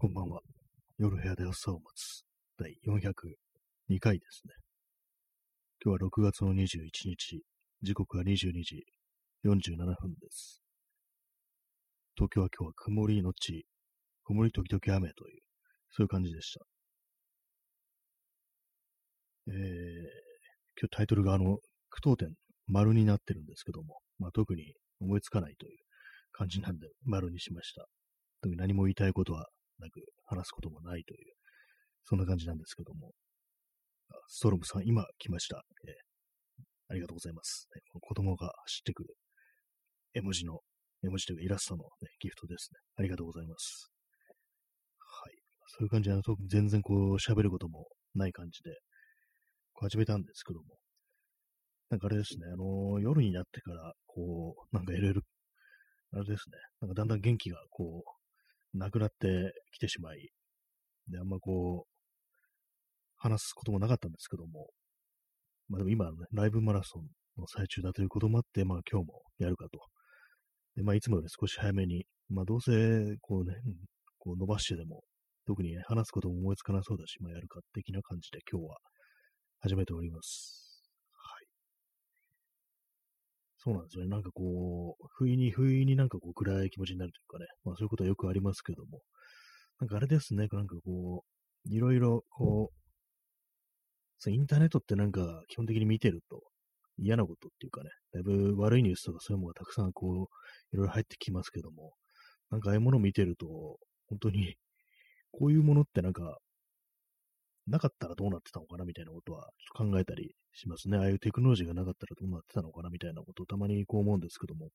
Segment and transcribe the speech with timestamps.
[0.00, 0.38] こんばんは。
[0.96, 2.22] 夜部屋で朝を待つ
[2.56, 4.54] 第402回ですね。
[5.84, 7.42] 今日は6月の21日、
[7.82, 8.84] 時刻は22時
[9.44, 10.62] 47分です。
[12.14, 13.66] 東京は今日は曇りのち、
[14.22, 15.40] 曇り時々雨という、
[15.90, 16.60] そういう感じでした。
[19.48, 19.54] えー、
[20.80, 21.58] 今日タイトルがあの、
[21.90, 22.36] 句読点、
[22.68, 25.78] 丸になってるんですけども、まあ、特に思いつかないという
[26.30, 27.88] 感じなんで、丸にしました。
[28.42, 29.48] 特に何も言いたいことは
[29.80, 31.32] なく話すこともないという、
[32.04, 33.12] そんな感じなんですけども。
[34.28, 35.62] ストロムさん、今来ました。
[35.86, 37.68] えー、ありがとうございます。
[37.74, 39.14] ね、子供が走ってくる
[40.14, 40.60] 絵文字の、
[41.02, 42.80] 絵文字というかイラストの、ね、ギフトですね。
[42.96, 43.90] ありがとうございます。
[44.98, 45.34] はい。
[45.66, 46.16] そういう感じで、
[46.48, 48.70] 全然こう喋ることもない感じで、
[49.72, 50.76] こう始めたんですけども。
[51.90, 55.22] なんかあれですね、あのー、夜になってから、こう、なんかいろいろ、
[56.12, 58.17] あれですね、なんかだんだん元気がこう、
[58.74, 60.30] なくなってきてしまい、
[61.08, 61.98] で、あんまこう、
[63.16, 64.68] 話すこともなかったんですけども、
[65.68, 67.02] まあでも今、ね、ライブマラソン
[67.40, 69.80] の最中だということもあって、まあ今日もやるかと。
[70.76, 73.54] で、まあいつもより少し早めに、まあどうせ、こうね、
[74.18, 75.02] こう伸ばしてでも、
[75.46, 78.76] 特に、ね、話すことも思いつかなそうだし、まあやるか的な感じで今日は
[79.60, 80.67] 始めております。
[83.58, 84.10] そうなんですよね。
[84.10, 89.00] なんかこう、不意に、不意になんかこう暗い気持ちになるというかね、まあそういうことはよくありますけども、
[89.80, 91.24] なんかあれですね、なんかこ
[91.66, 92.78] う、いろいろこう、
[94.18, 96.42] そインターネットってなんか基本的に見てると
[96.98, 101.92] 嫌なことっていうかね、だいぶ悪いニュースとかそういうものがたくさんこう、いろいろ入ってきますけども、
[102.50, 103.78] なんかああいうものを見てると、
[104.08, 104.56] 本当に、
[105.32, 106.38] こういうものってなんか
[107.68, 110.96] なかったらどうなってたのかなみたいなことはちょっと考えたりしますね。
[110.96, 114.70] ああいうテクノロジーがなかったらどうなってたのかなみたいなことをたまにこう思うんですけども、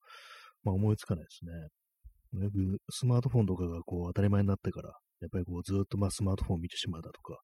[0.63, 2.43] まあ思いつかないですね。
[2.43, 4.89] よくスマートフォンとかがこう当たり前になってから、
[5.21, 7.37] やっぱりこうずっとまあスマートフォンを見てしまうだとか、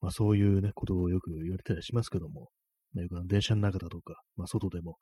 [0.00, 2.48] まあそういうね、ことをよく言われたりしますけども、
[2.94, 4.96] まあ、よく電車の中だとか、まあ外でも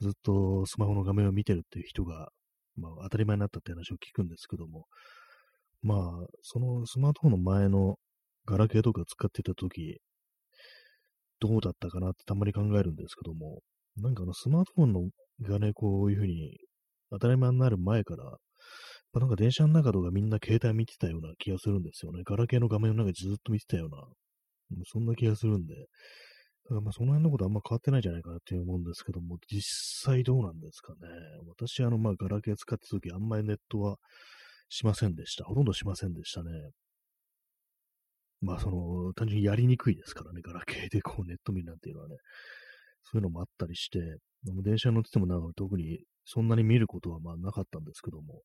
[0.00, 2.28] ずっとスマホの画面を見てるっていう人が、
[2.76, 4.86] まあ当たり前になったって話を聞くんですけども、
[5.82, 7.96] まあ、そのスマートフォンの前の
[8.46, 9.98] ガラケーとか使ってた時、
[11.40, 13.60] どうだったかなってたまに考えるんですけども、
[13.96, 15.00] なんかあのスマートフォンの
[15.42, 16.58] がね、こういうふうに
[17.10, 18.36] 当たり前になる前から、
[19.20, 22.22] なんか電車の中とかみんな携帯見てたような気がするんですよね。
[22.24, 24.02] ガラケーの画面の中でずっと見てたような、
[24.84, 29.62] そんな気がするんで、だからまあその辺のことあんま変わってないんじゃないかなって思うんですけども、実
[30.04, 30.98] 際どうなんですかね。
[31.46, 33.96] 私、あの、まあガラケー使ってた時あんまりネットは
[34.68, 35.44] しませんでした。
[35.44, 36.50] ほとんどしませんでしたね。
[38.42, 42.16] まあ、その、単純にやりにくいですからね、ガラケーでこうネット見るなんていうのはね、
[43.02, 44.00] そういうのもあったりして、
[44.62, 48.42] 電車に乗っててもなんか特にそんなに見ることはまあなかったんですけども、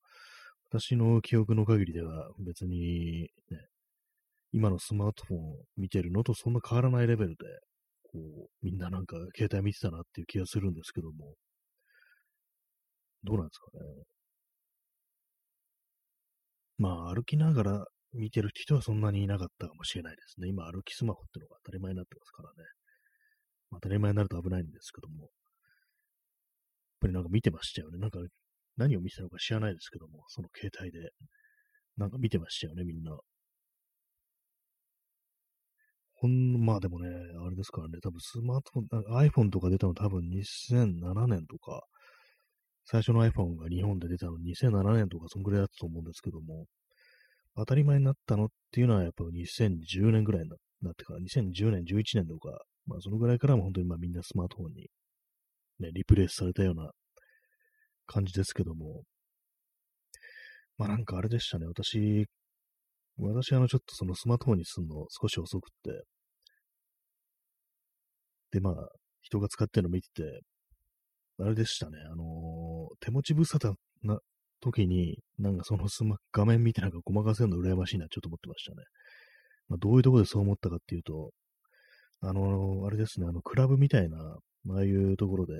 [0.69, 3.67] 私の記憶の限りでは別にね、
[4.53, 7.35] 今のスマートフォンを見てるのとそんな変わらないレベルで、
[8.03, 8.19] こ
[8.61, 11.35] う、みんななんか携帯見てたなっていう気がするんですけども、
[13.23, 14.03] どうなんですかね。
[16.77, 20.47] まあ、歩きながら見てる人はそんなにいなかったかもしれないですね。
[20.47, 22.55] 今、歩きスマホってのが当たり前になってますからね。
[23.71, 25.23] 当たり前になると危ないんですけども。
[25.23, 25.29] やっ
[27.01, 27.97] ぱりなんか見てましたよね。
[27.97, 28.19] なんか
[28.77, 31.09] 何を見てたのか知らないですけども、その携帯で。
[31.97, 33.17] なんか見てましたよね、みんな。
[36.15, 37.09] ほん、まあでもね、
[37.45, 41.81] あれですからね、多分スマートフォン、iPhone とか出たの多分2007年とか、
[42.85, 46.65] 最初の iPhone が日本で出たの2007年とかそんぐらいだったと思うんですけども、
[47.55, 50.49] 当たり前になったのっていうのはやっぱ2010年ぐらいに
[50.81, 54.87] なってから、2010年、11年とか、まあそのぐらいからも本当にまあみんなスマートフォンに
[55.79, 56.91] ね、リプレイスされたような
[58.05, 59.03] 感じですけども、
[60.77, 62.27] まあなんかあれでしたね、私、
[63.17, 66.03] 私あのちょっとそのスマートフォンにするの少し遅くって、
[68.51, 68.73] でまあ
[69.21, 70.41] 人が使ってるの見てて、
[71.39, 73.73] あれでしたね、あのー、手持ち無沙汰
[74.03, 74.19] な
[74.61, 78.77] 時に、なんかそのスマ画面見てなんかごまかせるの羨ましいなちょっと思ってましたね。
[79.69, 81.31] まあ、どういうところでそう思ったかっていうと、
[82.21, 84.17] あの、あれですね、あの、クラブみたいな、
[84.69, 85.53] ああいうところで、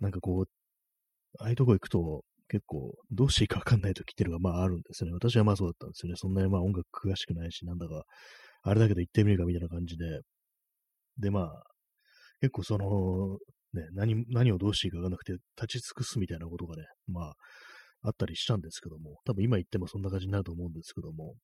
[0.00, 0.44] なんかこう、
[1.40, 5.14] ああいうとこ行くと、結構、どうしていいかわかんない時っていうのが、まああるんですよね。
[5.14, 6.16] 私はまあそうだったんですよね。
[6.16, 8.04] そんなにまあ音楽詳しくないし、なんだか、
[8.62, 10.20] あれだけど行ってみるかみたいな感じで。
[11.18, 11.64] で、まあ、
[12.40, 13.38] 結構その、
[13.74, 17.34] ね、何、何をどうしていいかわかんなくて、立ち尽くすみたいなことがね、まあ、
[18.02, 21.34] あったりしたんですけども、多分今言ってもそんな感じになると思うんですけども、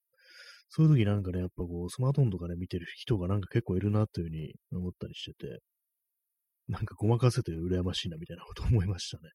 [0.68, 5.60] そういう時なんかね、やっぱこう、スマートフォンとかね、見てる人がなんか結構いるなというふうに思ったりしてて、
[6.68, 9.30] なんかごまかせて羨ましいなみたいなこと思いましたね。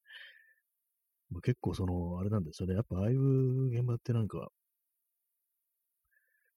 [1.31, 2.75] まあ、結構その、あれなんですよね。
[2.75, 4.49] やっぱああいう現場ってなんか、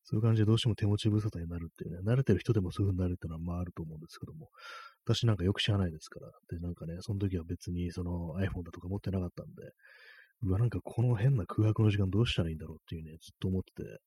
[0.05, 4.51] そういう感じでどうしても手持ち無沙汰になるっていうね、慣れてる人でもそういう風になるっていうのはまああると思うんですけども、
[5.07, 9.53] 私なんかよく知らないですから、で、なんかね、その時は別にその iPhone だとか持ってなかったんで、
[10.43, 13.99] うわ、なんかこの変な空白の時間どうしたらいいんだろうっていうね、ずっと思ってて、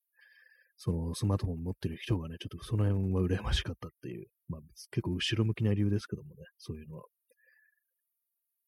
[0.78, 4.62] そのスマートフォン持ってる人がね、ちょっとその辺は羨ましかったっていう、まあ
[4.92, 7.04] 結構後ろ向きな理由ですけどもね、そういうのは。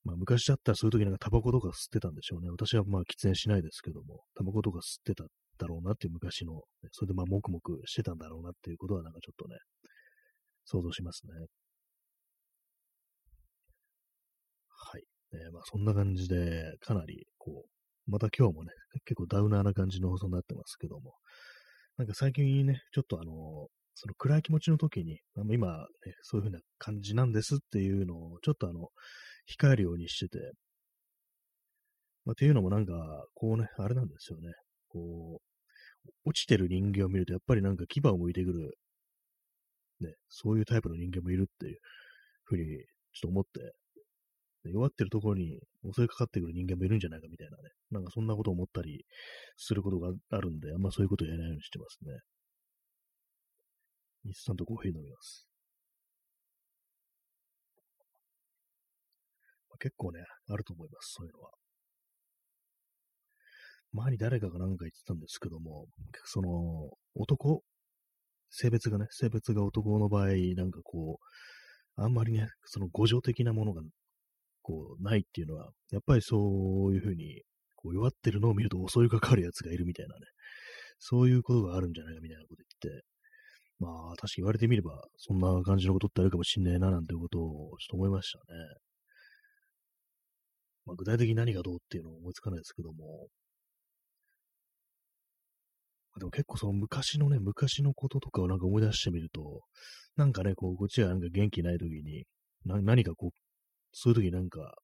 [0.04, 2.50] まあ昔だったらそういう時なんかタバコとか吸ってたんでしょうね。
[2.50, 5.26] 私はまあ喫煙しないですけども、タバコとか吸ってた
[5.58, 9.58] だろうなっていう昔の、ね、それでまあ黙々してたんだろうなっていうことはなんかちょっとね、
[10.66, 11.34] 想像しますね。
[14.68, 15.04] はい。
[15.34, 18.72] えー、まあそんな感じで、かなりこう、また今日もね、
[19.06, 21.14] 結構ダウナーな感じの放送になってますけども、
[21.98, 25.86] なんか最近ね、ちょっとあの、その暗い気持ちの時に、あの今、ね、
[26.24, 28.90] そういう風な感じなんですっていうのを、ちょっとあの、
[29.60, 30.54] 控えるようにしてて、
[32.26, 32.94] まあ、っていうのもなんか、
[33.34, 34.52] こうね、あれなんですよね。
[34.88, 38.78] こう、落ちてる人間を見ると、やっぱりなんか牙を向いてくる、
[40.02, 41.78] ね、そういうタイプの人間もいるっていう
[42.46, 42.74] ふうに、ちょ
[43.20, 43.74] っと思って、
[44.64, 45.60] 弱ってるところに
[45.96, 47.64] 襲いかかってくる人間もいるんじゃないかみたいなね。
[47.90, 49.06] なんかそんなことを思ったり
[49.58, 52.12] することがあるんで、あんまそういうことをやらないようにしてますね。
[54.26, 55.48] インスタントコーヒー飲みます。
[59.80, 61.50] 結構ね、あると思います、そういうのは。
[63.94, 65.88] 前に誰かが何か言ってたんですけども、
[66.26, 67.62] その、男、
[68.52, 73.82] 性別がね、性別が男の場合、なんかこう、あんまりね、その互助的なものが、
[74.72, 76.38] こう、ないっていうのは、やっぱりそ
[76.88, 77.42] ういうふうに、
[77.76, 80.22] こう、弱ってるのを見ると襲いかかるやつがいるみたいなね、
[81.00, 83.06] そういうことがあるんじゃないかみたいなこと言って、
[83.80, 88.44] まあ、確かに言われてみれば、そんな感じのことってあるかもしんねえな、なんてことを、ちょっと思いましたね。
[90.86, 93.28] まあ、具体的に何がどうっていうのを思いつかないですけども、
[96.20, 99.62] でも結構その昔のね、昔のこととかをなんか思い出してみると、
[100.18, 102.26] なんかね、こう、こっちがなんか元気ない時に、
[102.66, 103.32] 何かこう、
[103.94, 104.76] そういう時なんか、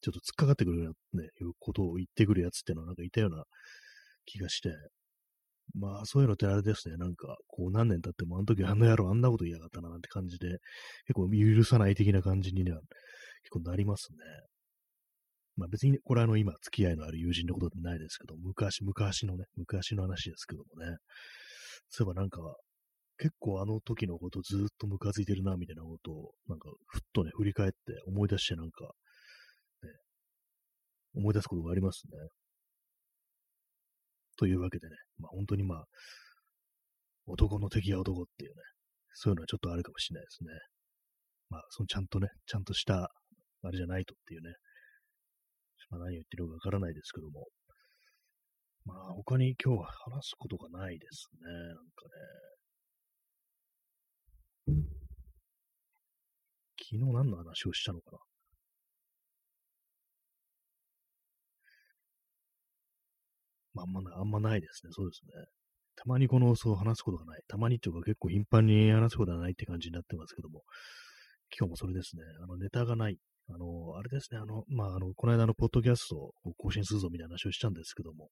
[0.00, 3.44] ちょっと突っかかってくるような、ね、いうことを言ってくるやつってのはなんかいたような
[4.24, 4.70] 気がして、
[5.74, 10.58] まあそういうのってあれですね、なんか、こう何年経ってもあの時あの野郎あんなこと言いやがったななんて感じで、
[11.06, 12.78] 結構許さない的な感じには
[13.42, 14.18] 結構なりますね。
[15.56, 20.96] まあ別にこれあの今付き合いのある友人のことでないですけど、昔、昔のね、昔の話ですけどもね。
[21.90, 22.40] そういえばなんか、
[23.20, 27.76] 結構あの時のことずっとムカついてるな、みたいなことを、なんか、ふっとね、振り返って
[28.06, 28.84] 思い出してなんか、
[29.82, 29.90] ね、
[31.14, 32.12] 思い出すことがありますね。
[34.38, 35.84] というわけでね、まあ本当にまあ、
[37.26, 38.56] 男の敵は男っていうね、
[39.12, 40.48] そういうのはちょっとあるかもしれないですね。
[41.50, 43.12] まあ、そのちゃんとね、ちゃんとした、
[43.62, 44.54] あれじゃないとっていうね、
[45.90, 47.48] まあ、何を言ってるかわからないですけども。
[48.86, 51.52] まあ、他に今日は話すことがないですね。
[51.52, 52.59] なんかね。
[56.78, 58.18] 昨日何の話をしたのかな？
[63.74, 64.90] まあ、んまない、あんまないですね。
[64.92, 65.44] そうですね。
[65.96, 67.42] たまにこの、そう話すことがない。
[67.46, 70.62] たまにっていうか結構頻繁に話すことがないって感じになってますけども、
[71.56, 72.22] 今日もそれですね。
[72.42, 73.18] あの、ネタがない
[73.52, 78.28] あの、あれですね、あの、まあ、あの、この間のポッドキャストを更新するぞみたいな話をしたんですけども、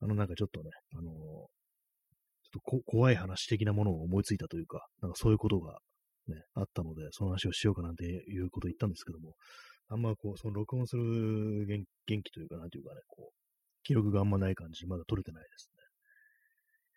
[0.00, 1.10] あの、なんかちょっとね、あの、
[2.56, 5.78] とこ怖い話的なものを思いついたというか、なんかそういうことが
[6.28, 9.34] ね、あったので、その話をしようかなんていうことを言ったんですけども、
[9.88, 13.34] あんまこう、その録音する元気というか、なんていうかね、こう、
[13.84, 15.82] 記録があんまない感じ、まだ取れてないですね。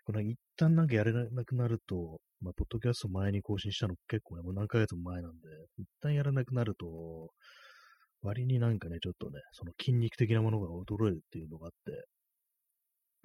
[0.06, 5.38] この一旦なんかやれなくなると、まあ、ポッドキャスト前に更新したの結構ね、もう何ヶ月も前なんで、
[5.78, 7.30] 一旦やらなくなると、
[8.22, 12.06] 割になんかね、ちょっとね、その筋肉的なものが衰えるっていうのがあって、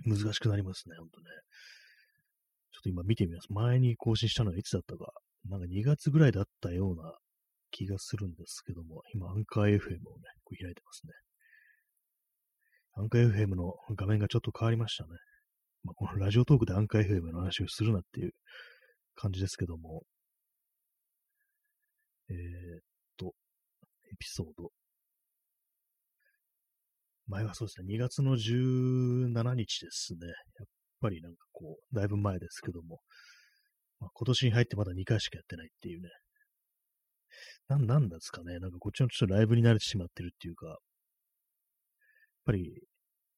[0.04, 1.26] 難しくなりますね、ほんとね。
[2.84, 3.46] ちょっと今見てみます。
[3.50, 5.12] 前に更新したのはいつだったか。
[5.48, 7.14] なんか2月ぐらいだったような
[7.70, 9.80] 気がするんですけども、今、アンカー FM をね、
[10.44, 11.12] こう開いてますね。
[12.96, 15.10] アンカー FM の画面がちょっと変わりましたね。
[15.82, 18.32] まあ、このラジオトークでアンカー FM の話をするなっていう
[19.14, 20.02] 感じですけども、
[22.30, 22.80] えー、っ
[23.16, 23.34] と、
[24.12, 24.70] エピソード。
[27.28, 30.26] 前はそうですね、2月の17日ですね。
[30.26, 30.68] やっ
[31.04, 33.00] ぱりなんかこう、だいぶ前ですけども、
[34.00, 36.08] まあ、今年に入ってまだ2回しかやってないっていうね。
[37.68, 38.58] な、なんですかね。
[38.58, 40.76] なんかこっちのちょっとライブに慣れてしまってるっていうか、やっ
[42.46, 42.82] ぱり、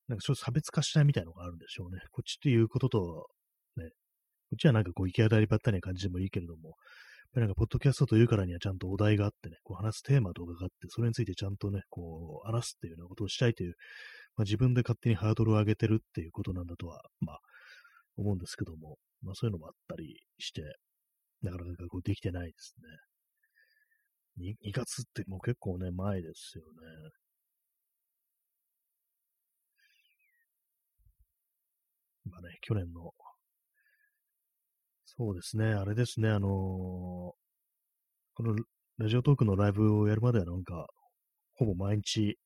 [0.08, 1.98] なんかちょっと差別化したいみたいなのがあるんでしょうね。
[2.12, 3.26] こっちっていうことと、
[3.76, 3.88] ね、
[4.50, 6.74] こっちはなんかこう行き当たりばったりな感じでもいいけれども、やっ
[7.34, 13.74] ぱりなんかポッドキャストというからにはちゃんとお題があってね、こう話すテーマとかがあって、それについてちゃんとね、こう話すっていうようなことをしたいという、
[14.36, 17.38] まあ、自分で勝手にハードルを上げてるっていうことなんだとは、まあ、
[18.16, 20.62] 思うんですけども、まあそういうのもあったりして、
[21.42, 22.74] なかなかこうできてないです
[24.38, 24.52] ね。
[24.64, 27.10] 2, 2月ってもう結構ね、前ですよね。
[32.30, 33.12] まあね、去年の、
[35.04, 37.34] そうですね、あれですね、あのー、こ
[38.42, 38.54] の
[38.98, 40.86] ラジオトークのライブをやるまではなんか、
[41.54, 42.38] ほぼ毎日、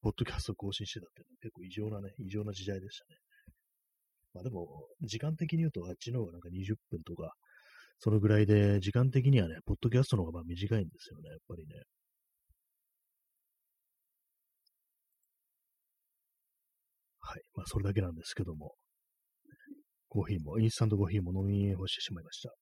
[0.00, 3.18] ポッドキャスト更新してたっていうのは結構異常なね、異常な時代でしたね。
[4.34, 7.34] まあでも、時間的に言うとあっちの方がなんか20分とか、
[8.00, 11.74] そのぐらいで、時間的にはね、ポッドキャストの方がまあ短いんですよね、やっぱりね。
[17.20, 17.42] はい。
[17.56, 18.74] まあ、それだけなんですけども。
[20.08, 22.54] コーヒーも、インスタントコーヒーも飲み干してしまいました。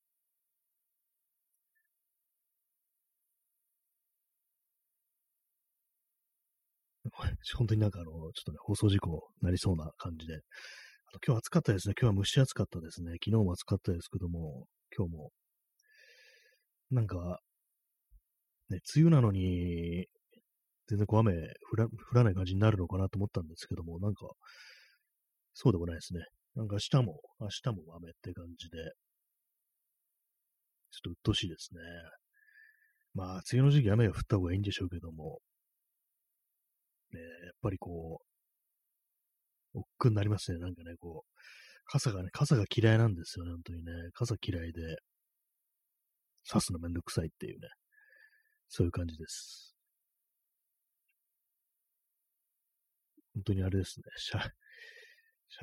[7.56, 9.10] 本当になんかあの、ちょっとね、放送事故
[9.42, 10.40] になりそうな感じで。
[11.20, 11.94] 今日暑かったですね。
[12.00, 13.12] 今日は蒸し暑かったですね。
[13.22, 14.64] 昨日も暑かったですけども、
[14.96, 15.30] 今日も。
[16.90, 17.40] なんか、
[18.70, 20.06] ね、梅雨なのに、
[20.88, 21.34] 全然こう雨
[21.70, 24.26] 降ら降らない感じになるのかなと思ったんですけども、なんか、
[25.52, 26.20] そうでもないですね。
[26.54, 28.78] なんか明日も、明日も雨って感じで、
[30.92, 31.80] ちょっと鬱陶しいですね。
[33.14, 35.40] まあ、梅雨の時期雨が降った方がいいんでしょうけども、
[37.12, 38.31] ね、やっぱりこう、
[39.74, 40.58] 億劫になりますね。
[40.58, 41.32] なんかね、こう、
[41.86, 43.92] 傘がね、傘が嫌いなんですよね、本当にね。
[44.14, 44.96] 傘嫌いで、
[46.48, 47.68] 刺すのめんどくさいっていうね、
[48.68, 49.74] そういう感じです。
[53.34, 54.04] 本当にあれですね。
[54.16, 54.50] しゃ、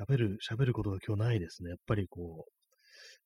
[0.02, 1.70] 喋る、喋ることが今日ないですね。
[1.70, 2.52] やっぱりこう、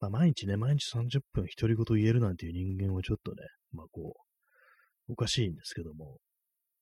[0.00, 3.36] まあ毎日ね、毎日30分独り言言えるなんていう人間はちょっとね、
[3.72, 4.14] まあこ
[5.08, 6.18] う、おかしいんですけども、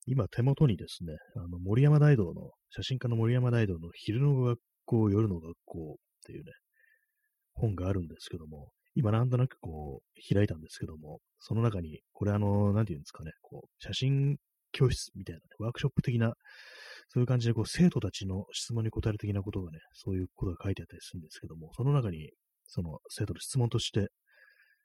[0.06, 5.94] 今手元にですね、あの森山大道の、写真家の森山大道の昼の学校、夜の学校っ
[6.26, 6.52] ていうね、
[7.54, 14.36] 本があるんですけども、今なんとなくこう、開いたんですけども、その中に、これあの、なんていうんですかね、こう、写真
[14.72, 16.34] 教室みたいな、ね、ワークショップ的な、
[17.08, 22.30] そういう感じで、こう、生徒たちの質問に答える的なことがね、そういうことが書いてあったりするんですけども、その中に、
[22.66, 24.08] その生徒の質問として、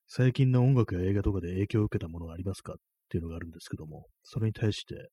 [0.08, 2.76] 最近の音楽や映画とかで影響を受けたものがありますかっ
[3.08, 5.10] っていうのがあるんですけども、それに対して、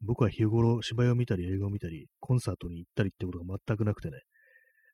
[0.00, 4.18] 僕は日頃芝居を見たり映画を見たり、コンサートに行ったりってことが全くなくてね、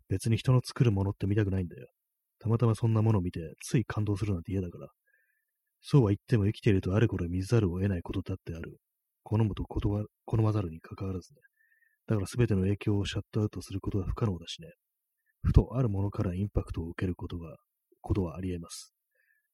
[0.09, 1.88] 別に人の作るものって見たくないんだよ。
[2.40, 4.88] たまたまそんなものを見て、つい感動するなんて嫌だから。
[5.83, 8.78] そうは言っても生きているとあれこれ見ざるを得ないことだってある。
[9.23, 11.40] 好むと好まざるに関わらずね。
[12.07, 14.69] だから全ての影響をシャットアウトすることは不可能だしね。
[15.42, 17.57] ふとあるものからインパクトを受けることが、
[18.00, 18.92] ことはあり得ます。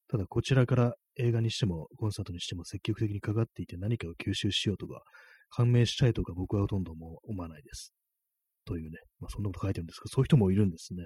[0.08, 5.02] ただこちらから映画にしてもコンサートにしても積極的にかかっていて何かを吸収しようとか、
[5.50, 7.92] 感銘したいとか僕はほとんども思わないです。
[8.64, 11.04] というね、まあそんなこと書いてるんですけど、そういう人もいるんですね。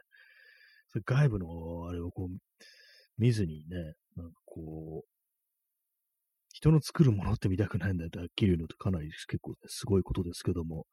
[0.92, 2.28] それ外部のあれをこう、
[3.18, 3.76] 見ずにね、
[4.16, 5.08] なんかこう、
[6.52, 10.86] 人の作るものって見たくないんだよってはっきり言うのってかなり結構、ね、すごいことですけども、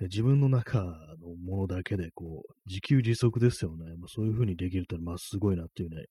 [0.00, 3.96] 自分の中のものだけで、こう、自給自足ですよね。
[3.98, 6.04] まあ、そういうふうにできるってのは、まあ、すごいなっていうね、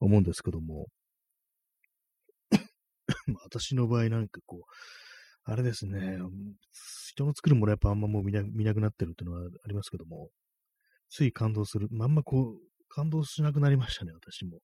[0.00, 0.86] 思うんですけども、
[3.44, 6.18] 私の場合なんかこう、あれですね、
[7.10, 10.30] 人の作るものやっぱあんまもう見な見なくなってるっていうのはありますけども、
[11.08, 11.88] つい感動する。
[11.90, 14.60] まあんまこう、感動しなくなりましたね、私も。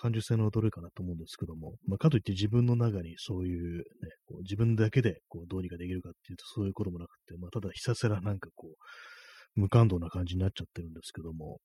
[0.00, 3.84] 感受性の劣るかなと思うんですけども、まあ、かといって自分の中にそういうね、
[4.24, 11.60] こう自分だけでこうどうにかできるかっていうとそういうこともなくて、まあ、ただひたすらなんかこう、無感動な感じになっちゃってるんですけども、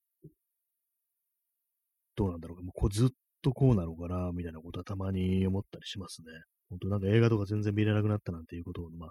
[2.18, 3.10] どうなんだろうか、もうこうずっ
[3.46, 6.28] とこうなのかな、みたいなことはたまに思ったりしますね。
[6.70, 9.10] 本当なんか映画とか全然見れなくなったなんていうことを、まあ、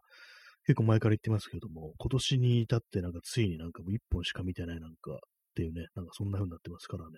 [0.67, 5.17] 結構前から言ってますけども、今年に至ってなんかついになんかもう一本しか見てないなんかっ
[5.55, 7.13] ていうね、なんかそんな風になってますからね。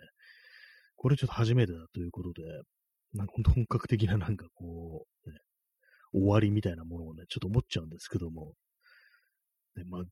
[0.97, 2.43] これちょっと初めてだということで、
[3.15, 5.39] なんか本格的ななんかこう、ね、
[6.13, 8.53] 終わりみたいなものをね、ちょっと思っちゃうんですけども、
[9.77, 10.09] ね、まあ、ね、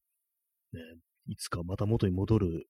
[1.26, 2.66] いつかまた元に戻る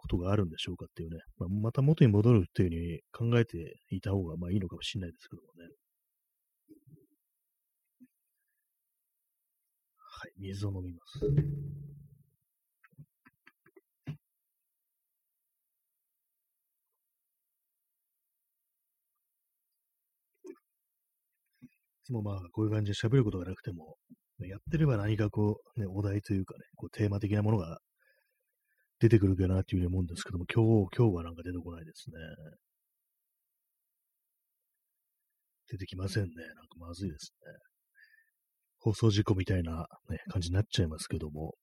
[0.00, 5.70] ことがあるんでしょうかっていうね、まあ、また元に戻るっていうふうに考えていた方がまあいいのかもしれないですけどもね。
[9.96, 11.18] はい、水を飲みます。
[22.02, 23.96] いつもまあ、こういう感じで喋ることがなくても、
[24.40, 27.78] やってれば何かこう、ね、お題というかね、こうテーマ的なものが
[29.00, 32.16] 出てくるかなっていうふうに思うんですけども、今日、今日はなんか出てこないですね。
[35.70, 36.28] 出てきませんね。
[36.28, 37.52] なんかまずいですね。
[38.80, 41.54] 放送事故みたいな、ね、感じになっちゃいますけども。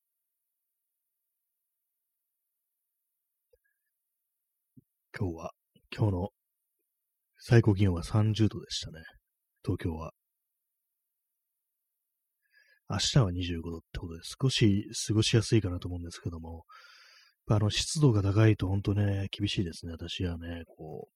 [5.16, 5.52] 今日は、
[5.96, 6.30] 今日の
[7.38, 9.02] 最高気温は30度でしたね。
[9.64, 10.12] 東京は。
[12.90, 16.66] 明日は25度ってことで、少し過ごしやすいかなと思うんですけども、
[17.48, 19.94] ぱあの、湿度が高いと本当ね、厳しいですね。
[19.94, 21.14] 私はね、こう、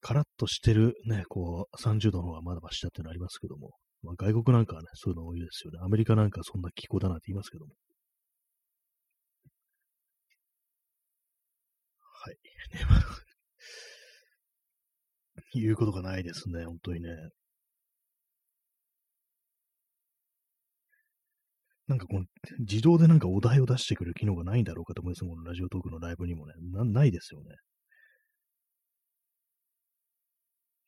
[0.00, 5.80] カラッとしてるね、こう、30度の方がまだましだっていうのありますけども、まあ、外国なんかはね、そういうの多いですよね。
[5.82, 7.72] アメリカなんかそんな気候だなって言いますけども。
[12.24, 12.36] はい。
[12.74, 13.00] ね、まあ
[15.54, 17.08] 言うことがないですね、本当にね。
[21.88, 22.24] なんかこの、
[22.58, 25.24] 自動でなんかお題を出してくる機能がないんだろうかと思います。
[25.24, 26.54] このラジオトークのライブにもね。
[26.72, 27.54] な、ないですよね。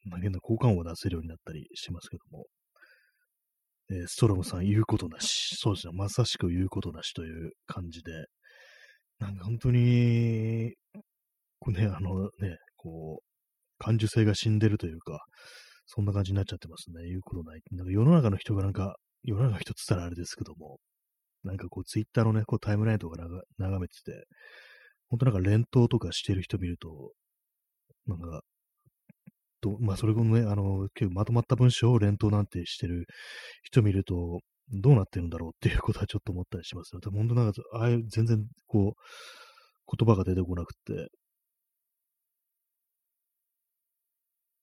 [0.05, 2.47] まあ、現在交換を出せるようになったりしますけども。
[3.91, 5.57] えー、ストロムさん言うことなし。
[5.57, 5.93] そうですね。
[5.95, 8.27] まさしく言うことなしという感じで。
[9.19, 10.75] なんか本当に、
[11.61, 13.25] こうね、あのね、こう、
[13.79, 15.25] 感受性が死んでるというか、
[15.87, 17.09] そんな感じになっちゃってますね。
[17.09, 17.61] 言うことない。
[17.73, 20.79] なんか世の中の人がなんか、世の中の人って言ったらあれですけども、
[21.45, 23.17] なんかこうツイッターのね、こうタイムラインとか
[23.59, 24.27] 眺めてて、
[25.09, 27.13] 本当なんか連投とかしてる人見ると、
[28.07, 28.43] なんか、
[29.61, 33.07] とまあそれもね、あの、結構まとまった文章を連投なんてしてる
[33.63, 34.41] 人見ると、
[34.71, 37.01] どうなってるんだろうっていうことはちょっと思ったりしますよ。
[37.11, 41.09] 本当なんか、ああいう全然こう、言葉が出てこなくて、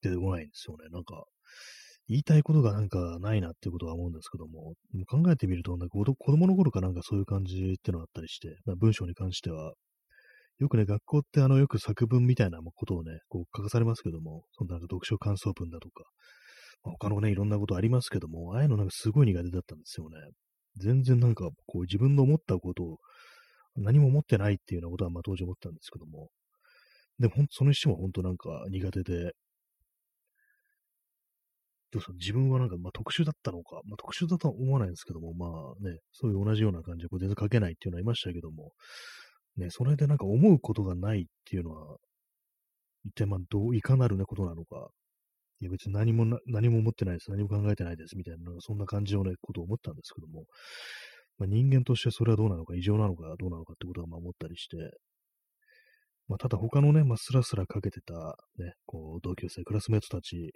[0.01, 0.87] 出てこないんですよね。
[0.91, 1.25] なんか、
[2.07, 4.73] 言いたいことがなんかないなっていうことは思うんですけども、
[5.07, 9.73] 考えてみると、なんか子供の頃かなんかそういう感じってのがあったりして、まあ、文章に関しては、
[10.59, 16.03] よくね、学校ってあの、よく作文みたいなことをね、こう書かされますけども、そのなんな読書感想文だとか、
[16.83, 20.17] まあ、他のね、いろんなことありますけども、ああいうのなんかすごい苦手だったんですよね。
[20.77, 22.97] 全然なんか、こう自分の思ったことを
[23.75, 26.29] 何も思ってないっていうようなことはまあ当時思ったんですけども、
[27.19, 29.31] でもそのにしても本当なんか苦手で、
[31.95, 35.49] どうす自分はなんか、まあ、特殊だったのか、まあ、特殊だとは思わないんですけども、まあ
[35.81, 38.71] ね、そういう同じような感じでこう全然書けないっていうのはありましたけども、
[39.55, 41.95] ね、それでなんか思うことがないっていうのは、
[43.05, 44.89] 一体まあどう、いかなるねことなのか、
[45.61, 50.43] いや別に何も何も思ってないです、何も考えてないですみたいな、そんな感じのね、ことを思ったんですけども、
[51.37, 54.75] まあ、人間としてそれはどうなのか、異常なのか、どうなのかってことはまあ思ったりして、
[56.27, 58.13] まあ、ただ他のね、まあ、スラスラかけてた、
[58.57, 60.53] ね、こう、同級生、クラスメートたち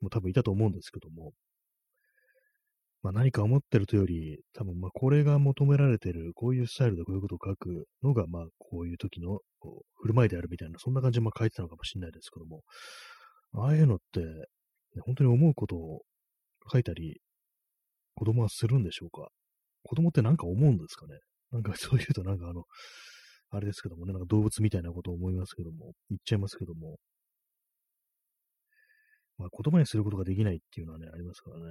[0.00, 1.32] も多分いたと思うんですけども、
[3.02, 12.60] まあ、何か思ってるとより、多分まあこれが求められてる、こういうスタイルでこういうことを書くのが、まあこういう時のこう振る舞いであるみたいな、そんな感じでまあ書いてたのかもしれないですけども、
[13.54, 14.26] ああいうのって、ね、
[15.06, 16.02] 本当に思うことを
[16.70, 17.20] 書いたり、
[18.14, 19.28] 子供はするんでしょうか？
[19.82, 21.18] 子供ってなんか思うんですかね？
[21.52, 22.64] なんか そういうとなんかあの、
[23.50, 26.98] あれですけどもね、なんか動物みたいなことを思いますけども、言っちゃいますけども、
[29.40, 31.64] まあ、言葉にすることができないっていうのはね、ありますからね。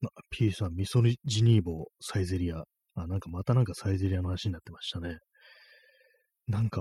[0.00, 2.64] まあ、P さん、ミソジニーボ、サイゼリア。
[2.94, 5.18] あ、なんかまたなんかサイゼリアの話になってましたね。
[6.48, 6.80] なんか、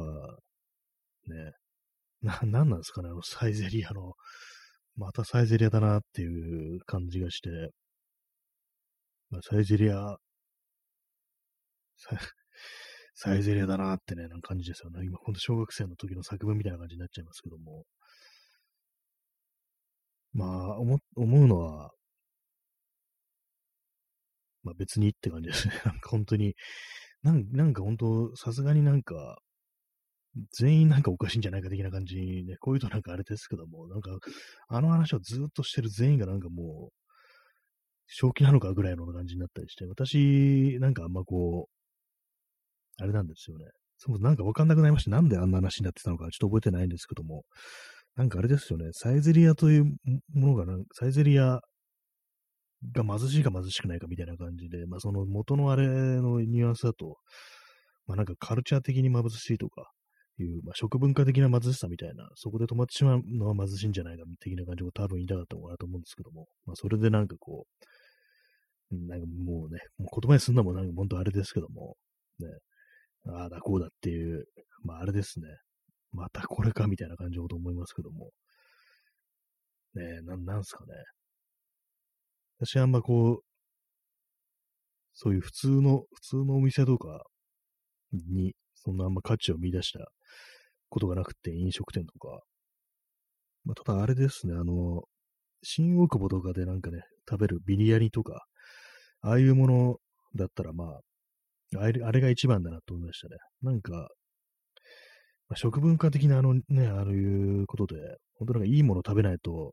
[1.28, 1.52] ね、
[2.22, 4.14] な、なんなんですかね、あのサイゼリアの、
[4.96, 7.50] またサイゼリアだなっていう感じがして、
[9.30, 10.16] まあ、サイゼリア、
[13.14, 15.06] サイゼリアだなってね、なんか感じですよね。
[15.06, 17.84] 今、ほんと小学生の時の作文みたいな感じになっちゃいますけども。
[20.34, 21.92] まあ、思、思うのは、
[24.64, 25.74] まあ別にって感じですね。
[25.86, 26.56] なんか本当に、
[27.24, 29.40] なんなんか本当、さすがになんか、
[30.58, 34.12] 全員なんかおかしいんじゃないか的な感じにね、こういうとなんかあれですけども、なんか、
[34.68, 36.94] あの話をずっとしてる全員がなんかもう、
[38.08, 43.66] 正気なのかぐらいの感じになったりして、私、なんかあんまこう、あれなんですよね。
[43.98, 45.12] そもそもなんかわかんなくなりました。
[45.12, 47.44] なんであんな話になってたのかちょっと覚えてないんですけども、
[48.20, 49.86] なんかあれですよね、サイゼリアという
[50.34, 51.62] ものがな、サイゼリア
[52.92, 57.16] が貧しいか貧しくないかみたいな感じで、まあその元のあれのニュアンスだと、
[58.08, 59.90] まあなんかカルチャー的に貧しいとか
[60.38, 67.68] いう、まあ食文化的な貧しさみたいな、そこで止まってしまうのは貧しいんじゃないか的な感じを多分言いたかったのかなと思うんですけども、まあそれでなんかこ
[68.92, 71.96] う、なんかもうね、もう言葉にすんのもなんか本当あれですけども、
[72.40, 72.48] ね、
[73.30, 74.44] ああだこうだっていう、
[74.84, 75.48] まああれですね、
[76.12, 78.32] またこれかみたいな感じのこと思いますけども。
[79.96, 80.94] ねえ、な、なんすかね。
[82.60, 83.44] 私あんまこう、
[85.14, 87.24] そういう普通の、普通のお店とか
[88.12, 90.08] に、そんなあんま価値を見出した
[90.90, 92.42] ことがなくて、飲食店とか。
[93.66, 95.04] まあ、ただあれですね、あの、
[95.64, 98.46] 新大久保とかでなんかね、食べるビリヤニとか、
[99.22, 99.98] ああいうもの
[100.36, 101.00] だったらまあ、
[101.78, 103.38] あれあれが一番だなと思いましたね。
[103.62, 104.10] なんか、
[105.56, 107.96] 食文化的なあのね、ああいうことで、
[108.36, 109.72] 本当なんかいいもの食べないと、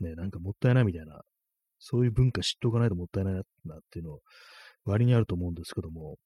[0.00, 1.20] ね、なんかもったいないみたいな、
[1.78, 4.18] そういう文化知っておかないともったいないなっていうの
[4.84, 6.16] 割にあると思うんですけども、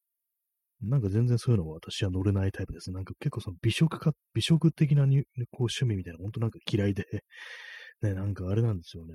[0.82, 2.90] なんか全然そういうのは私は乗れないタイプです。
[2.92, 7.04] なんか結構その美食か、美食的なにこう趣味みたいな、本当なんか嫌いで
[8.02, 9.14] ね、なんかあれなんですよね。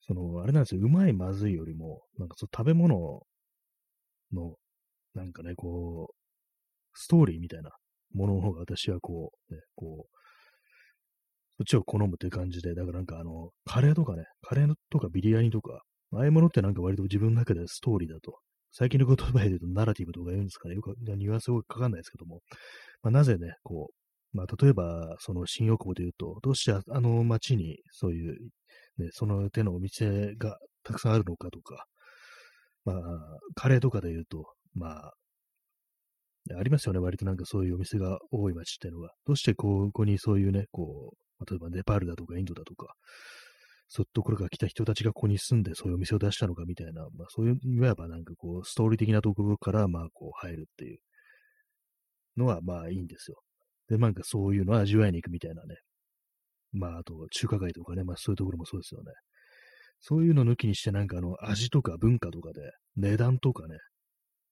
[0.00, 3.26] その、あれなんですよ、うまいまずいよりも、なんかその食べ物
[4.32, 4.56] の、
[5.14, 6.25] なんかね、こう、
[6.96, 7.70] ストーリーみたいな
[8.14, 10.16] ものの方が私はこう、ね、こう、
[11.58, 15.82] そっちを好むって感じで、だからなんかあの、カレーとかね、カレーとかビリヤニとか、
[16.12, 18.38] ああいうものってなんか割と自分の中でストーリーだと。
[18.72, 20.74] 最近の言葉で言うとナラティブとか言うんですかね。
[20.74, 22.40] よくニュアンスよくかかんないですけども。
[23.02, 28.36] まあ、なぜね、こう、まあ、例えば、その新大久保で言うと、どうしてあの街にそういう、
[28.98, 31.86] ね、その手のお店がたくさんあるのかとか、
[32.84, 32.98] まあ、
[33.54, 35.12] カレーとかで言うと、まあ、
[36.54, 39.10] ありますよね、割となんかそういうお店が多い街っていうのが。
[39.26, 42.94] どうしてここにそういうね、こう、例えばネパールだとかインドだとか、
[43.88, 50.98] そういうところから来た人たちがここに住んでそういうお店を出したのかみたいな、まあそういう、いわばなんかこう、ストーリー的なところから、まあこう入るっていう
[52.36, 53.36] のはまあいいんですよ。
[53.88, 55.76] で、なんかそういうのを味わいに行くみたいなね。
[56.72, 59.12] まああと中華街とかね、まあそういうところもそうですよね。
[60.00, 63.76] そういうの抜きにしてなんかあの味とか文化とかで値段とかね、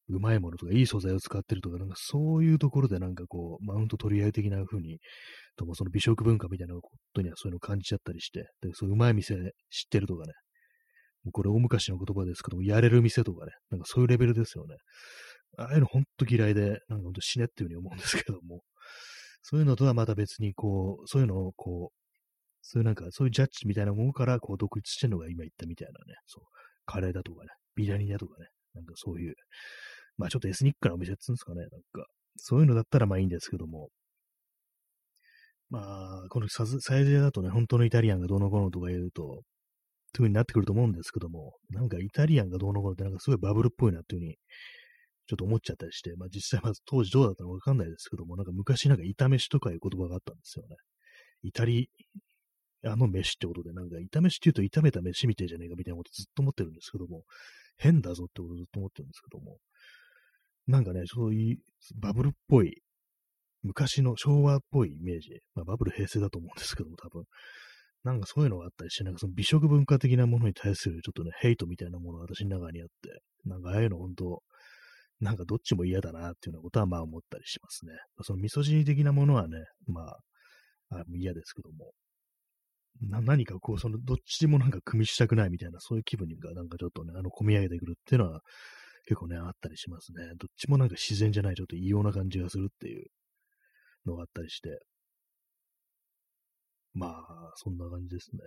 [0.08, 4.98] うまいものとかいい素材を使ってるとか、なんかそういうところでなんかこう、マウント取り合い的な風に
[5.56, 9.50] ともその美食文化みたいなことにはそういうのを感じちゃったりして、でそうううまい店知っ
[9.90, 10.32] てるとかね、
[11.24, 14.76] もうこれ大昔の言葉ですけども、やれる店とかね、なんかそういうレベルですよね。
[15.56, 18.62] ああいうのほんと嫌いで、なんかほんと死ねっていうふうに思うんですけども、
[19.42, 22.04] そういうのとはまた別にこう、そういうのをこう、
[22.62, 26.44] そういうなんか、そういうジャッジみたいなものからこう独立してるのが今言ったみたいなね、そう、
[26.86, 29.34] カレーだとかね、ビリヤニだとかね、なんかそういう、
[30.16, 33.88] まあちょっとエスニックなお店って言うんですかね、なんか、そういうのだったらまあいいんですけども、
[35.70, 35.80] ま
[36.24, 39.42] あ、このサイズだとね、本当のイタリアンがどうのこうのとか言うと、
[40.12, 44.36] という風になってくると思うんですけども、なんかイタリアンがどうのこうのってなんかすごいバブルっぽいなっていう風に、
[45.26, 50.76] ちょっと思っちゃったりして、まあ実際まず当時どうだったのかわかんないですけども、なんか昔なんか炒飯とかいう言葉があったんですよね。
[51.42, 51.90] イタリ
[52.84, 57.24] アの飯ってことで、なんか炒飯って言うと炒めた飯みたいじゃねえかみたいなことずっと思ってるんですけども、
[57.78, 59.58] 変だぞってことずっと思ってるんですけども、
[60.66, 61.58] なんかね、そういう
[61.96, 62.82] バブルっぽい
[63.64, 67.24] 昔の昭和っぽいイメージ、まあ、バブル平成だと思うんですけども、多分。
[68.04, 74.42] なんかそういうのがあったりして、なんかその美食文化的なものに対するちょっとね、ヘイトみたいなものが私の中にあって、なんかああいうの本当、
[75.20, 77.92] なんかどっちも嫌だなっていうようなことはまあ思ったりしますね。
[78.22, 80.18] そのミソジニ的なものはね、まあ、
[80.90, 81.92] あ嫌ですけども。
[83.00, 88.40] な何かこう、そのどっちもなんか組みしたくないみたいな、そういう気分がなんかちょっとね、あの、込み上げてくるっていうのは
[89.06, 90.28] 結構ね、あったりしますね。
[90.36, 93.06] どっちもなんか自然じゃない、ちょっと異様な感じがするっていう
[94.06, 94.80] のがあったりして、
[96.94, 98.38] まあ、そんな感じですね。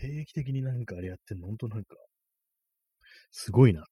[0.00, 1.96] 定期的になんかあれやってんの、本当なんか、
[3.30, 3.84] すごいなっ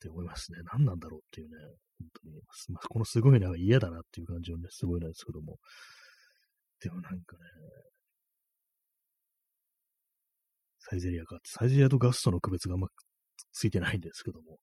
[0.00, 0.58] て思いますね。
[0.72, 1.56] 何なんだろうっていうね、
[1.98, 2.34] 本当に。
[2.74, 5.58] まあ、このすごいな嫌だなっていう感じのね、すごいなんですけども。
[6.80, 7.42] でもなんかね、
[10.78, 12.88] サイゼリアかサイゼリアとガストの区別があんま
[13.52, 14.58] ついてないんですけども、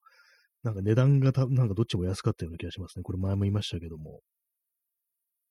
[0.64, 3.04] なんか値段がたなんかどっちも安かったような気がしますね。
[3.04, 4.22] これ前も言いましたけども、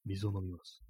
[0.05, 0.83] 水を飲みます。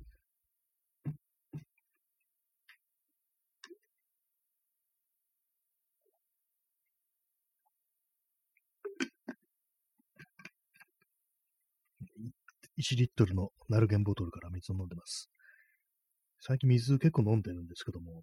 [12.77, 15.31] 1リットルのナルゲンボトルから水を飲んでます。
[16.41, 18.23] 最近水結構飲んでるんですけども、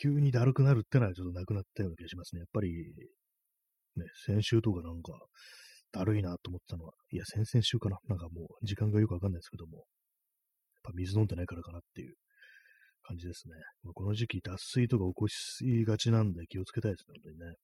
[0.00, 2.40] 急にだるくなるってのはちょっとなくなったような気がしますね。
[2.40, 2.72] やっぱり、
[3.96, 5.12] ね、先週とかなんか、
[5.92, 7.98] だるいなと思ったのは、いや、先々週かな。
[8.08, 9.84] なんかもう、時間がよくわかんないですけども、やっ
[10.84, 12.14] ぱ水飲んでないからかなっていう
[13.02, 13.54] 感じですね。
[13.94, 17.56] この時期、脱水とか起こしがちなんで気をつけたいですね、本当にね。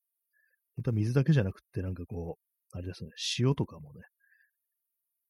[0.77, 4.03] 本当は水だけじゃなくって、なんかこう、あれですね、塩とかもね、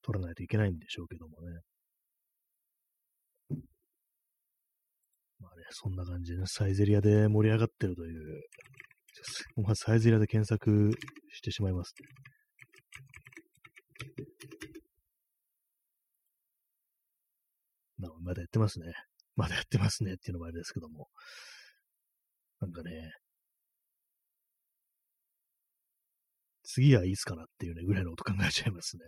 [0.03, 1.61] 取らないといけないんでしょうけどもね。
[5.41, 8.43] まあね、そんな感じでね、サイゼリアで盛り上がってるという、
[9.57, 10.93] まあ、サイゼリアで検索
[11.33, 11.95] してしまいます。
[18.29, 18.93] まだやってますね。
[19.37, 21.09] まだやってますねっていうのもあれですけども。
[22.61, 23.13] なんかね、
[26.63, 29.05] 次はいつかなっていうね、ぐらいのこと考えちゃいますね。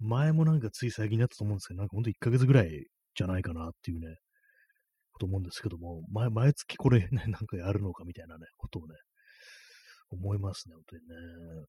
[0.00, 4.16] 前もなんかつい最近だったと思うんですけど、なんかほんと1ヶ月ぐらいじゃないかなっていうね、
[5.18, 8.94] と思うんですけども、毎毎月これね、なんかやるのかみたいなね、ことをね、
[10.10, 11.66] 思いますね、本当にね。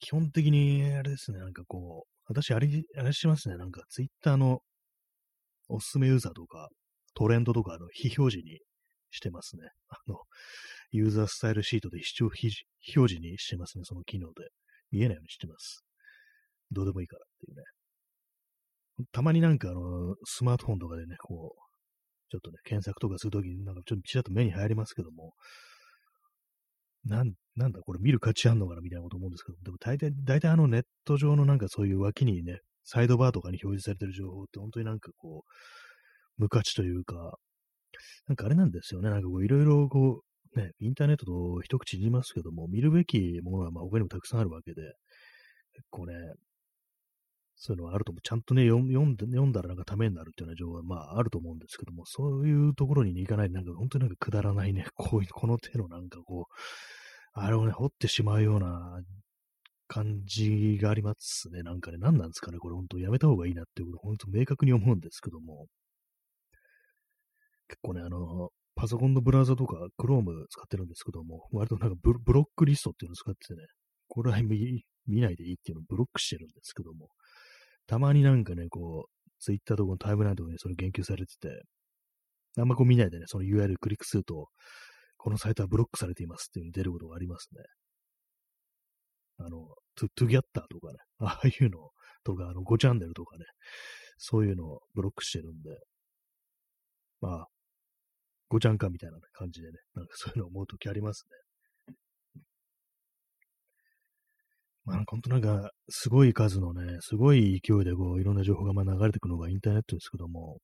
[0.00, 4.60] 基本的に、あれですね、なんかこう、私、あれ、あれしますね、なんか、ツイッターの
[5.68, 6.68] おすすめユーザーとか、
[7.14, 8.60] トレンドとか、の、非表示に
[9.10, 9.62] してますね。
[9.88, 10.20] あの、
[10.90, 12.50] ユーザースタイルシートで視非
[12.80, 14.50] 非表示にしてますね、その機能で。
[14.92, 15.84] 見えないようにしてます。
[16.70, 17.62] どうでもいいからっていうね。
[19.12, 21.60] たまになんかあの、スマートフォンとかでね、こう、
[22.30, 25.32] ちょっとね、検索とかするときになんかちょっとちらっと目に入りますけども、
[27.04, 35.50] なん、なんだこれ見る価値あんのかなみたいなこと思うんですけど、でも大体、大体あのネット上のなんかそういう脇にね、サイドバーとかに表示されてる情報って本当になんかこう、
[36.38, 37.38] 無価値というか、
[38.26, 39.10] なんかあれなんですよね。
[39.10, 40.22] なんかこういろいろこ
[40.54, 44.82] う、ね、インターネットと一口言いますけども、見るべきものはまあ他にもたくさんあるわけで、
[45.74, 46.14] 結構ね、
[47.56, 48.20] そういうのはあると思う。
[48.22, 56.52] ちゃんとね、読ん読んだらなんかためになるっていうような情報はまああると思うんですけども、そういうところに行かない、なんか本当になんかくだらないね、 こういう、この手のなんかこう、
[57.32, 59.00] あれをね、掘ってしまうような
[59.88, 61.62] 感じがありますね。
[61.62, 65.66] なんかね、何なんですかね、これ本当やめた方がいいなっていうこと、本当明確に思うんですけども。
[67.68, 73.66] 結構ね、あの、パソコンのブラウザとか Chrome 使ってるんですけども、割となんかブロックリストっていうのを使っててね、
[74.08, 77.08] これは見見ないでいいっていうのをブロックしてるんですけども、
[77.86, 81.62] たまになんかね、こう、Twitter とかのタイムラインとかにそれ言及されてて、
[82.58, 84.48] あんまこう見ないでね、その URL クリックすると、
[85.16, 87.62] このサイトはブロックされていますっていう風に出ることがありますね。
[89.38, 91.90] あの、トゥ、トゥギャッターとかね、 ああいうの
[92.24, 93.44] とか、あの、5チャンネルとかね、
[94.18, 95.78] そういうのをブロックしてるんで、
[97.20, 97.46] まあ、
[98.48, 101.45] ごちゃんかみたいな感じでね、なんかそういうのを思うときありますね。
[104.86, 110.58] まあ、本当なんか、すごい数のね、すごい勢いでこう、いろんな情報がまあ流れてくのがインターネットですけども、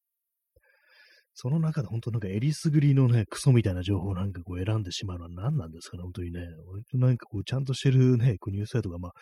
[1.35, 6.41] その中で本当なんかえりすぐりのね、クソみたいな情報をなんかこう選んでしまうのは何なんですかね、本当にね。
[6.67, 9.13] 割となんかこう、ちゃんとしてるね、ニュースサイトがまあ、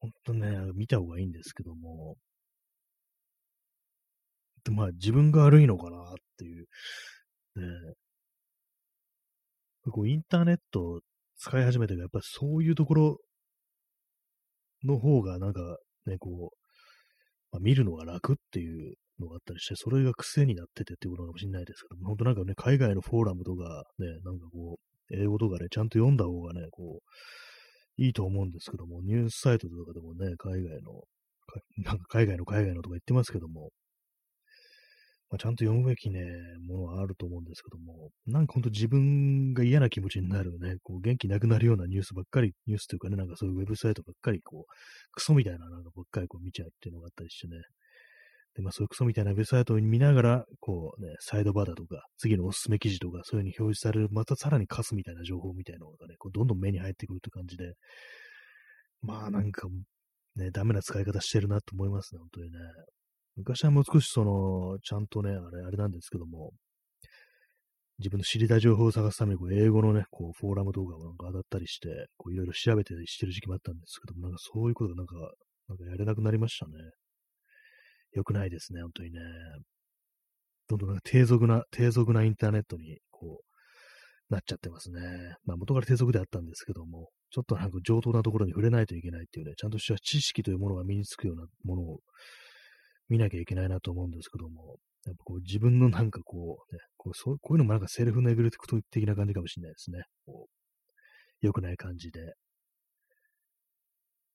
[0.00, 2.16] 本当ね、見た方がいいんですけども、
[4.66, 6.66] でまあ自分が悪いのかなっていう、
[7.56, 7.62] ね、
[9.90, 11.00] こうインターネットを
[11.38, 13.18] 使い始めてやっぱりそういうところ
[14.86, 15.60] の方がなんか
[16.06, 16.56] ね、こう、
[17.52, 31.04] まあ、見るのが楽っていうのがあったりして、それが癖になっててっていうことかもしれないですけども、本当なんかね、海外のフォーラムとかね、なんかこう、英語とかね、ちゃんと読んだ方がね、こう、いいと思うんですけども、ニュースサイトとかでもね、海外の、
[31.84, 33.70] なんか海外の海外のとか言ってますけども、
[35.28, 36.20] まあ、ちゃんと読むべきね、
[36.66, 44.72] ものはあると思うんですけども、なんかほんと自分が嫌な気持ちになるね、こう元気なくなるようなニュースばっかり、ニュースというかね、なんかそういうウェブサイトばっかり、こう、
[45.12, 47.56] クソみたいななんかばっかりこう見ちゃうっていうのがあったりしてね、
[48.54, 57.74] で、まあそういうクソみたいなウェブサイトを見ながら、こうね、サイドバーだとか、次のおすすめ記事とか、そういう風に表示される、またさらにカスみたいな情報みたいなのがね、こうどんどん目に入ってくるって感じで、
[59.02, 59.68] まあなんか、
[60.36, 62.58] ね、ダメな使い方してるなと思いますね、本当にね。
[63.36, 66.52] 昔はもう少しその、ちゃんとね、あれ、あれなんですけども、
[67.98, 75.14] 自分の知りたい情報を探すために、こう、英語のね、こう、フォーラム動画をなんか当たったりして、こう、いろいろ調べてしてる時期もあったんですけども、なんかそういうことがなんか、
[75.68, 76.72] なんかやれなくなりましたね。
[78.12, 79.20] 良くないですね、本当にね。
[80.68, 85.00] どんどんなんか低俗な、低俗なインターネットに、こう、なっちゃってますね。
[85.44, 92.00] まあ元から低俗であったんですけども、ちょっとなんか上等なところに触れないといけないっていうね、ちゃんとした知識というものが身につくようなものを
[93.08, 100.02] 見なきゃいけないなと思うんですけども、やっぱこう自分のなんかこう、ね、こうそうこういうのもなんかセルフネグレクト的な感じかもしれないですね。
[100.26, 102.20] こう良くない感じで。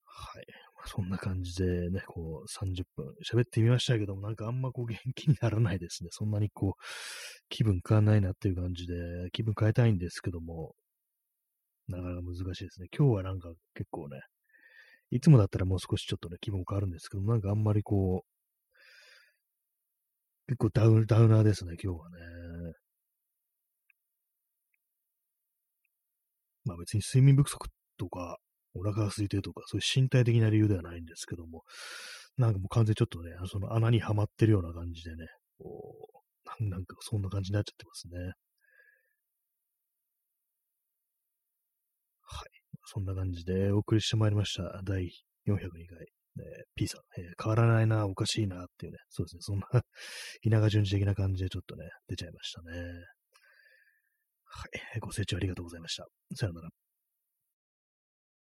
[0.04, 0.44] はい。
[0.76, 6.08] まあそんな感じでね、こう30分喋ってみましたけども、なんかあんまこう元気にならないですね。
[6.12, 6.82] そんなにこう、
[7.48, 8.94] 気分変わんないなっていう感じで、
[9.32, 10.74] 気分変えたいんですけども、
[11.88, 12.88] なかなか難しいですね。
[12.96, 14.20] 今日はなんか結構ね、
[15.10, 18.31] いつもだったらもう少しちょっとね、気分変わるんですけど、なんかあんまりこう、
[20.48, 22.16] 結構ダウダウナーですね、今日はね。
[26.64, 28.38] まあ別に睡眠不足とか、
[28.74, 31.62] お腹が空いてるとか、そういう身体的な理由ではないんですけども、
[32.36, 35.26] なんかもう完全にちょっとね、その穴にはまってるような感じでね、
[35.58, 36.08] こ
[36.60, 38.32] う、なんかそんな感じになっちゃってますね。
[42.22, 42.48] はい。
[42.86, 44.80] そんな感じでお送りしてまいりました。
[44.84, 45.10] 第
[45.46, 46.21] 402回。
[46.40, 49.66] え、P さん、えー、変わらないな、おかしいなっていうね、そうですね、そんな
[50.42, 52.78] 稲川淳二的な感じでちょっとね、出ちゃいましたね。
[54.44, 54.66] は
[54.96, 56.06] い、ご清聴ありがとうございました。
[56.34, 56.68] さよなら。